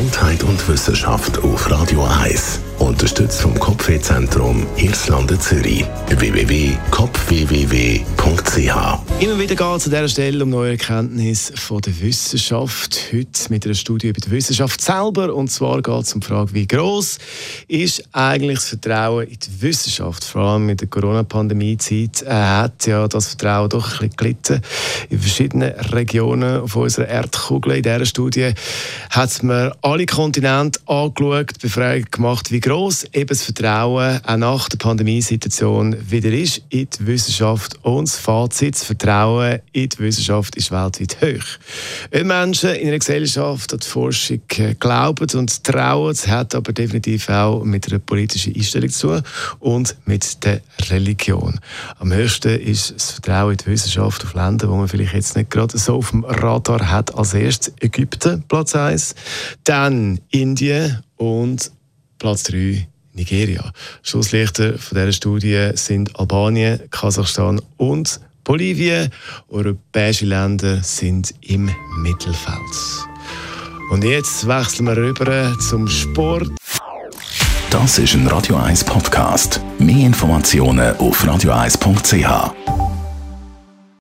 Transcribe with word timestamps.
Gesundheit 0.00 0.44
und 0.44 0.68
Wissenschaft 0.68 1.42
auf 1.42 1.68
Radio 1.72 2.04
1 2.04 2.60
unterstützt 2.88 3.42
vom 3.42 3.54
Kopfwehzentrum 3.60 4.64
Irlande 4.78 5.38
Zürich. 5.38 5.84
www.kopfwww.ch 6.08 7.44
Immer 9.20 9.38
wieder 9.38 9.54
geht 9.54 9.58
es 9.76 9.84
an 9.84 9.90
dieser 9.90 10.08
Stelle 10.08 10.42
um 10.42 10.48
neue 10.48 10.70
Erkenntnisse 10.70 11.54
von 11.58 11.82
der 11.82 12.00
Wissenschaft. 12.00 13.10
Heute 13.12 13.28
mit 13.50 13.66
einer 13.66 13.74
Studie 13.74 14.08
über 14.08 14.20
die 14.22 14.30
Wissenschaft 14.30 14.80
selber. 14.80 15.34
Und 15.34 15.48
zwar 15.50 15.82
geht 15.82 16.02
es 16.04 16.14
um 16.14 16.20
die 16.20 16.26
Frage, 16.26 16.54
wie 16.54 16.66
groß 16.66 17.18
ist 17.68 18.04
eigentlich 18.12 18.60
das 18.60 18.68
Vertrauen 18.70 19.28
in 19.28 19.38
die 19.38 19.62
Wissenschaft? 19.62 20.24
Vor 20.24 20.40
allem 20.40 20.70
in 20.70 20.78
der 20.78 20.88
Corona-Pandemie-Zeit 20.88 22.22
äh, 22.22 22.30
hat 22.30 22.86
ja 22.86 23.06
das 23.06 23.28
Vertrauen 23.28 23.68
doch 23.68 23.84
ein 23.84 23.90
bisschen 23.98 24.16
gelitten. 24.16 24.60
In 25.10 25.18
verschiedenen 25.20 25.70
Regionen 25.92 26.60
auf 26.62 26.74
unserer 26.74 27.08
Erdkugel. 27.08 27.76
In 27.76 27.82
dieser 27.82 28.06
Studie 28.06 28.54
hat 29.10 29.42
man 29.42 29.72
alle 29.82 30.06
Kontinente 30.06 30.80
angeschaut, 30.86 31.52
befragt 31.60 32.12
gemacht, 32.12 32.50
wie 32.50 32.60
groß 32.60 32.77
gross 32.78 33.04
eben 33.12 33.26
das 33.30 33.42
Vertrauen 33.42 34.20
auch 34.24 34.36
nach 34.36 34.68
der 34.68 34.76
Pandemiesituation 34.78 35.96
wieder 36.12 36.30
ist 36.30 36.62
in 36.68 36.86
die 37.00 37.06
Wissenschaft. 37.08 37.76
Und 37.82 38.06
das 38.06 38.16
Fazit, 38.18 38.74
das 38.76 38.84
Vertrauen 38.84 39.58
in 39.72 39.88
die 39.88 39.98
Wissenschaft 39.98 40.54
ist 40.54 40.70
weltweit 40.70 41.16
hoch. 41.20 41.44
Wenn 42.12 42.28
Menschen 42.28 42.70
in 42.76 42.86
einer 42.86 42.98
Gesellschaft 43.00 43.72
an 43.72 43.80
die 43.80 43.86
Forschung 43.88 44.42
äh, 44.58 44.74
glauben 44.74 45.26
und 45.36 45.64
trauen, 45.64 46.10
das 46.12 46.28
hat 46.28 46.54
aber 46.54 46.72
definitiv 46.72 47.28
auch 47.28 47.64
mit 47.64 47.88
einer 47.90 47.98
politischen 47.98 48.54
Einstellung 48.54 48.90
zu 48.90 49.08
tun 49.08 49.22
und 49.58 49.96
mit 50.04 50.44
der 50.44 50.60
Religion. 50.88 51.58
Am 51.98 52.12
höchsten 52.12 52.60
ist 52.60 52.94
das 52.94 53.10
Vertrauen 53.10 53.52
in 53.52 53.56
die 53.56 53.66
Wissenschaft 53.66 54.22
auf 54.22 54.34
Länder, 54.34 54.70
wo 54.70 54.76
man 54.76 54.86
vielleicht 54.86 55.14
jetzt 55.14 55.34
nicht 55.36 55.50
gerade 55.50 55.76
so 55.76 55.96
auf 55.96 56.10
dem 56.12 56.24
Radar 56.24 56.88
hat. 56.92 57.12
Als 57.12 57.34
erstes 57.34 57.74
Ägypten, 57.80 58.44
Platz 58.46 58.76
1, 58.76 59.16
dann 59.64 60.20
Indien 60.30 61.00
und 61.16 61.72
Platz 62.18 62.42
3 62.44 62.86
Nigeria. 63.14 63.72
Schlusslichter 64.02 64.78
von 64.78 64.96
dieser 64.98 65.12
Studie 65.12 65.70
sind 65.74 66.18
Albanien, 66.18 66.80
Kasachstan 66.90 67.60
und 67.76 68.20
Bolivien. 68.44 69.10
Europäische 69.48 70.26
Länder 70.26 70.82
sind 70.82 71.34
im 71.42 71.70
Mittelfeld. 71.98 72.58
Und 73.90 74.04
jetzt 74.04 74.46
wechseln 74.46 74.86
wir 74.86 74.96
rüber 74.96 75.56
zum 75.68 75.88
Sport. 75.88 76.48
Das 77.70 77.98
ist 77.98 78.14
ein 78.14 78.26
Radio 78.28 78.56
1 78.56 78.84
Podcast. 78.84 79.60
Mehr 79.78 80.06
Informationen 80.06 80.96
auf 80.98 81.22
radio1.ch. 81.24 82.52